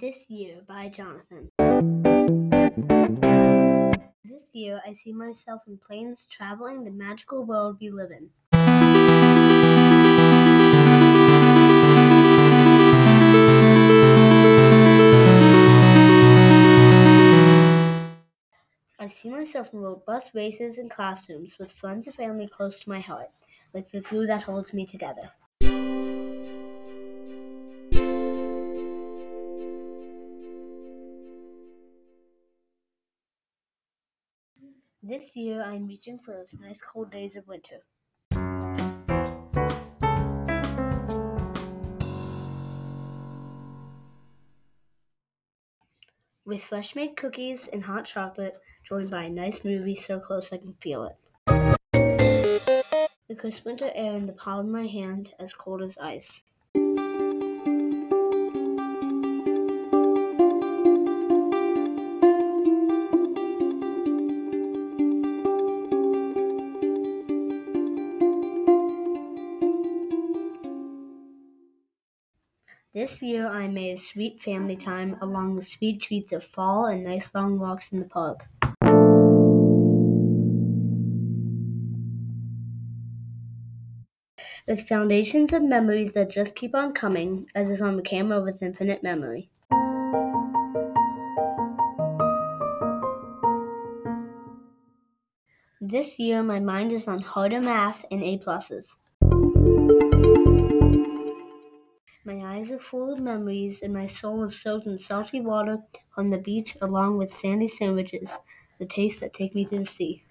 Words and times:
This 0.00 0.24
Year 0.28 0.62
by 0.66 0.88
Jonathan. 0.88 1.50
This 4.24 4.44
year, 4.54 4.80
I 4.86 4.94
see 4.94 5.12
myself 5.12 5.60
in 5.66 5.76
planes 5.76 6.26
traveling 6.30 6.84
the 6.84 6.90
magical 6.90 7.44
world 7.44 7.76
we 7.82 7.90
live 7.90 8.10
in. 8.10 8.30
I 18.98 19.06
see 19.06 19.28
myself 19.28 19.68
in 19.74 19.80
robust 19.80 20.30
races 20.32 20.78
and 20.78 20.90
classrooms 20.90 21.58
with 21.58 21.70
friends 21.72 22.06
and 22.06 22.16
family 22.16 22.48
close 22.48 22.80
to 22.80 22.88
my 22.88 23.00
heart, 23.00 23.28
like 23.74 23.92
the 23.92 24.00
glue 24.00 24.26
that 24.26 24.44
holds 24.44 24.72
me 24.72 24.86
together. 24.86 25.30
This 35.02 35.30
year, 35.34 35.62
I'm 35.62 35.86
reaching 35.86 36.18
for 36.18 36.32
those 36.32 36.54
nice 36.60 36.80
cold 36.82 37.10
days 37.10 37.34
of 37.34 37.48
winter. 37.48 37.78
With 46.44 46.62
fresh 46.62 46.94
made 46.94 47.16
cookies 47.16 47.66
and 47.68 47.82
hot 47.82 48.04
chocolate, 48.04 48.60
joined 48.86 49.08
by 49.08 49.22
a 49.22 49.30
nice 49.30 49.64
movie 49.64 49.94
so 49.94 50.20
close 50.20 50.52
I 50.52 50.58
can 50.58 50.74
feel 50.82 51.04
it. 51.06 51.16
The 53.26 53.34
crisp 53.34 53.64
winter 53.64 53.90
air 53.94 54.14
in 54.16 54.26
the 54.26 54.34
palm 54.34 54.66
of 54.66 54.66
my 54.66 54.86
hand, 54.86 55.32
as 55.38 55.54
cold 55.54 55.80
as 55.80 55.96
ice. 55.96 56.42
This 72.92 73.22
year 73.22 73.46
I 73.46 73.68
made 73.68 74.00
sweet 74.00 74.40
family 74.40 74.74
time 74.74 75.16
along 75.22 75.54
the 75.54 75.64
sweet 75.64 76.02
treats 76.02 76.32
of 76.32 76.42
fall 76.42 76.86
and 76.86 77.04
nice 77.04 77.32
long 77.32 77.56
walks 77.56 77.92
in 77.92 78.00
the 78.00 78.04
park. 78.04 78.46
With 84.66 84.88
foundations 84.88 85.52
of 85.52 85.62
memories 85.62 86.14
that 86.14 86.30
just 86.30 86.56
keep 86.56 86.74
on 86.74 86.92
coming, 86.92 87.46
as 87.54 87.70
if 87.70 87.80
I'm 87.80 88.00
a 88.00 88.02
camera 88.02 88.42
with 88.42 88.60
infinite 88.60 89.04
memory. 89.04 89.48
This 95.80 96.18
year 96.18 96.42
my 96.42 96.58
mind 96.58 96.90
is 96.90 97.06
on 97.06 97.20
harder 97.20 97.60
math 97.60 98.04
and 98.10 98.24
A 98.24 98.38
pluses. 98.38 98.96
Eyes 102.60 102.70
are 102.70 102.78
full 102.78 103.10
of 103.10 103.18
memories, 103.18 103.80
and 103.80 103.94
my 103.94 104.06
soul 104.06 104.44
is 104.44 104.60
soaked 104.60 104.86
in 104.86 104.98
salty 104.98 105.40
water 105.40 105.78
on 106.18 106.28
the 106.28 106.36
beach 106.36 106.76
along 106.82 107.16
with 107.16 107.34
sandy 107.34 107.68
sandwiches, 107.68 108.28
the 108.78 108.84
tastes 108.84 109.20
that 109.20 109.32
take 109.32 109.54
me 109.54 109.64
to 109.64 109.78
the 109.78 109.86
sea. 109.86 110.24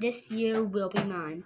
This 0.00 0.28
year 0.28 0.64
will 0.64 0.88
be 0.88 1.04
mine. 1.04 1.44